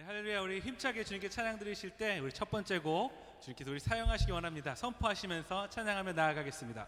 [0.00, 3.12] 네, 할렐루야 우리 힘차게 주님께 찬양 드리실 때 우리 첫 번째 곡
[3.42, 4.74] 주님께서 우리 사용하시기 원합니다.
[4.74, 6.86] 선포하시면서 찬양하며 나아가겠습니다.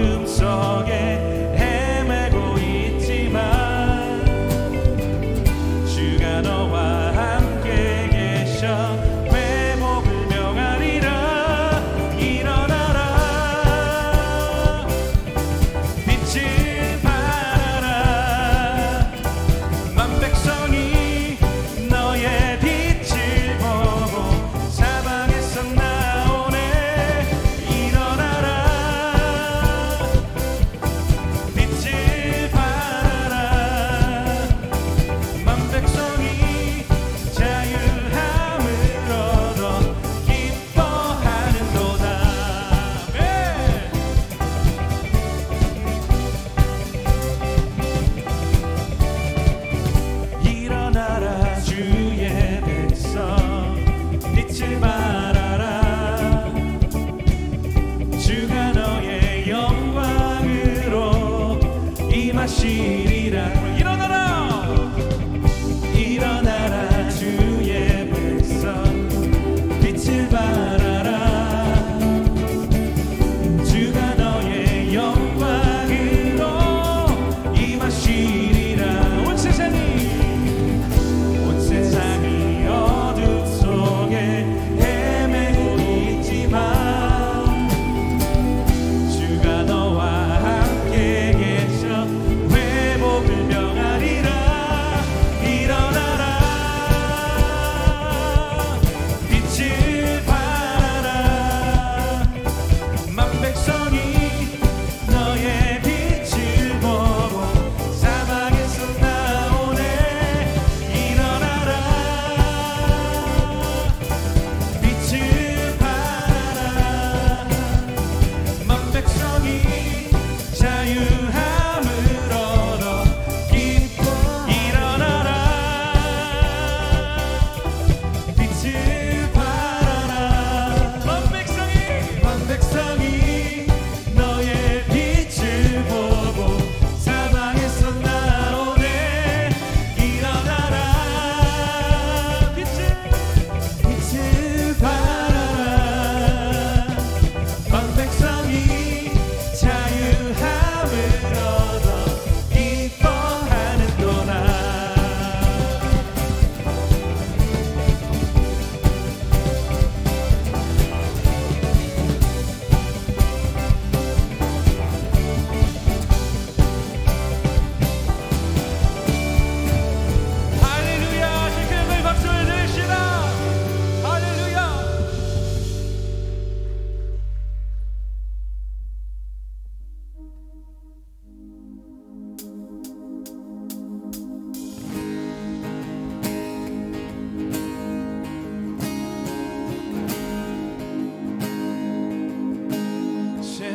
[0.00, 1.09] 어둠 속에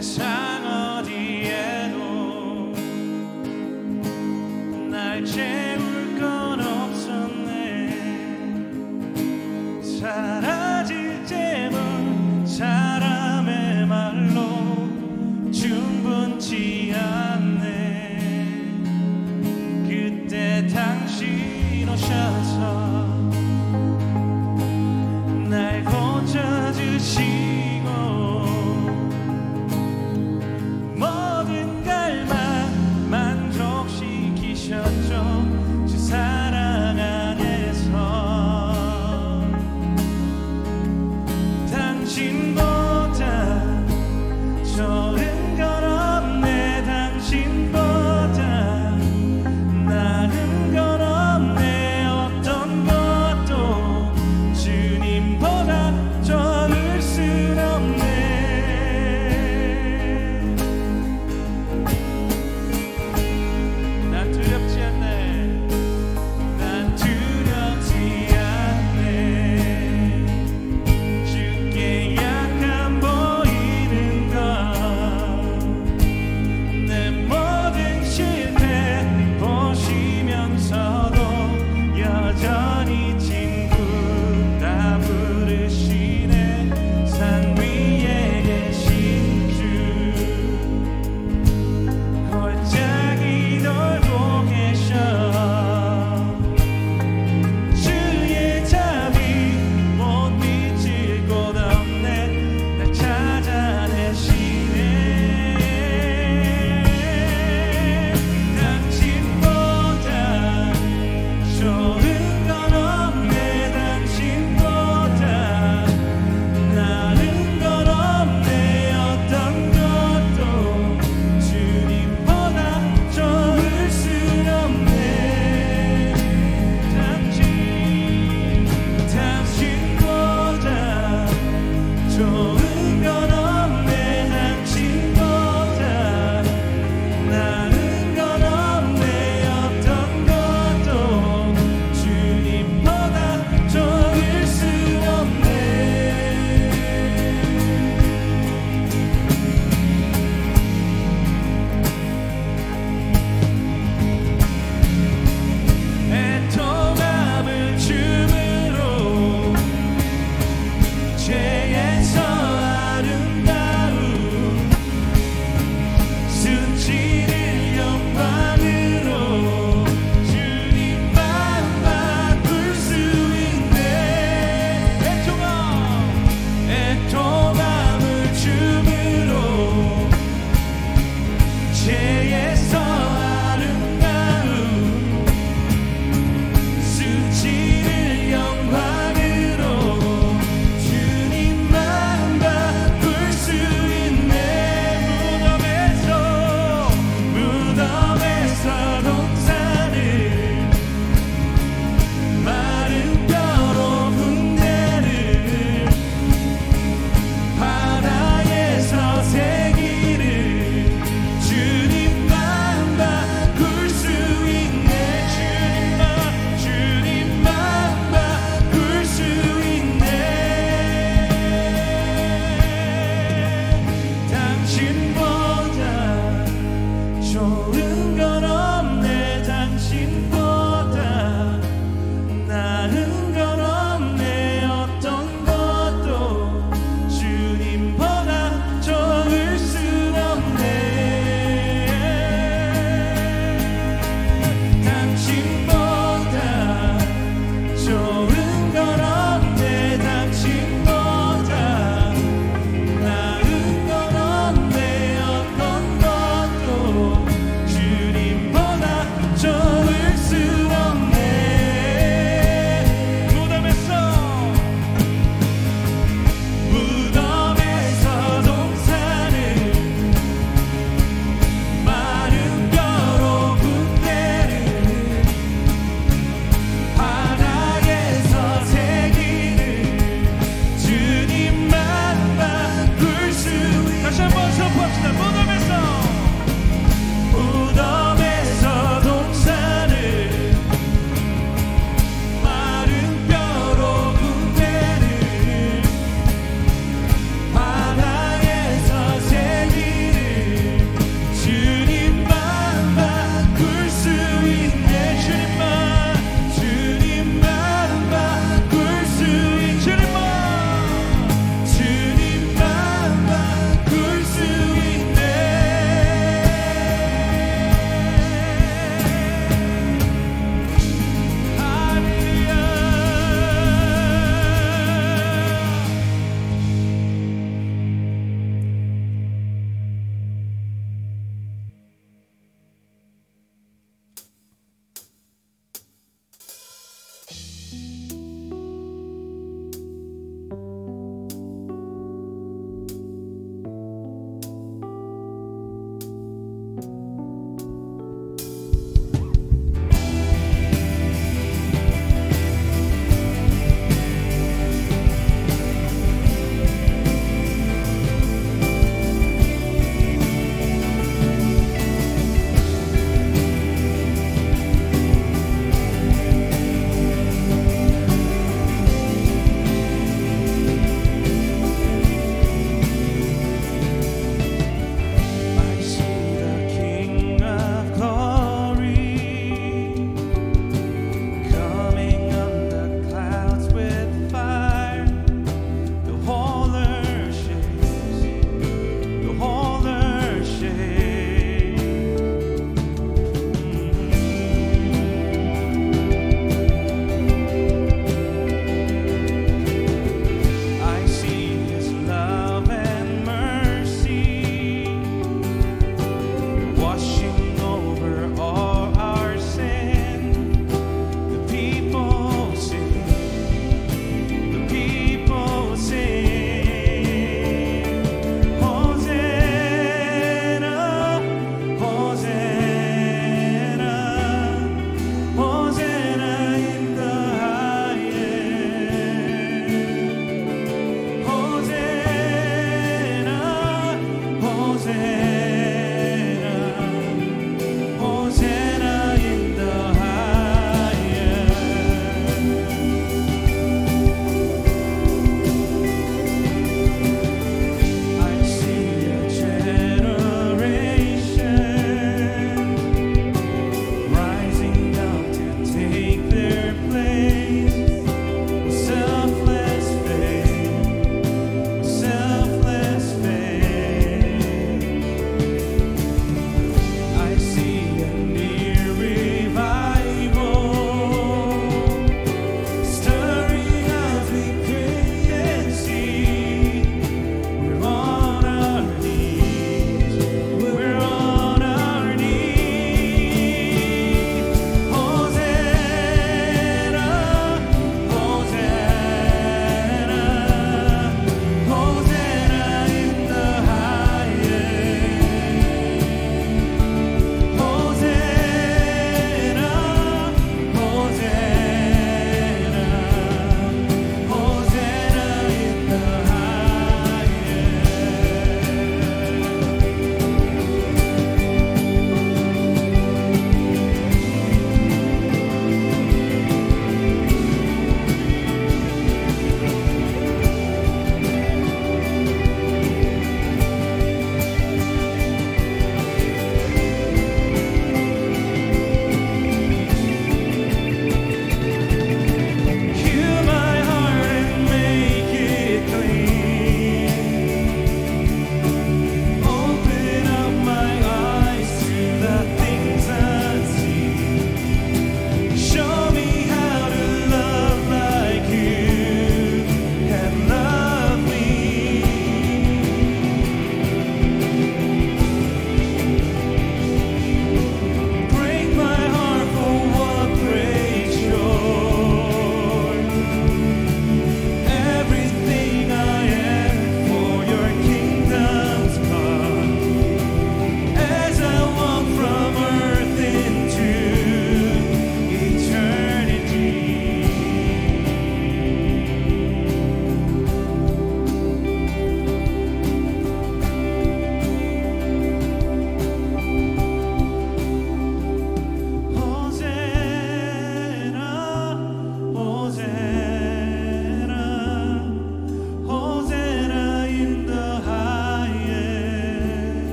[0.00, 0.64] 세상
[0.96, 2.72] 어디에도
[4.90, 5.69] 날 제.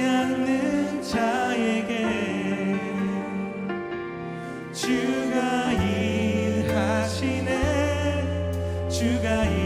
[0.00, 2.78] 않는 자에게
[4.72, 7.50] 주가 일하시네.
[8.88, 9.57] 주가 일하시네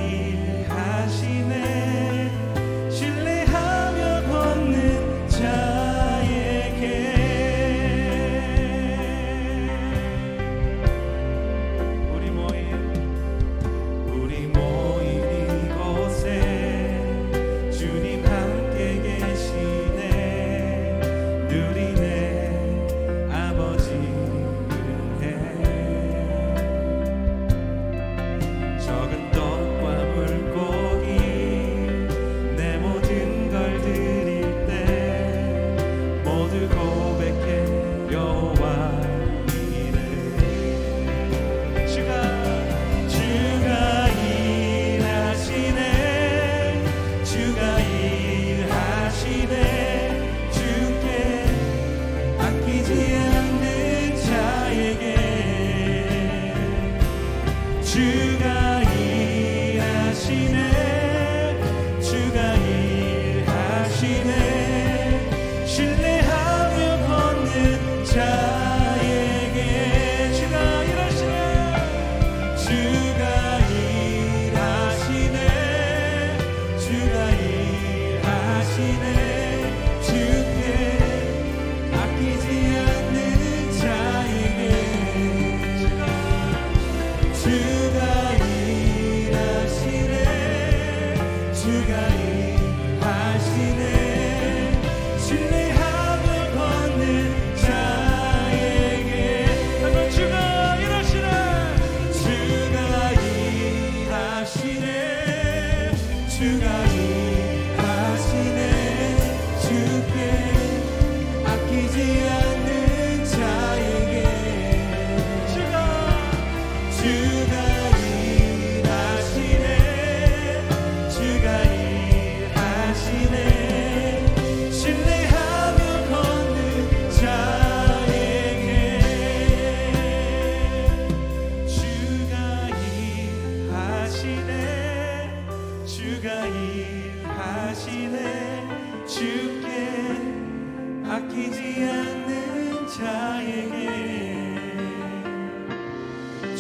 [106.43, 107.22] 主がいる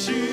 [0.08, 0.31] you.